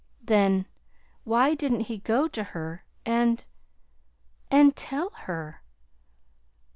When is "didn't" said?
1.53-1.81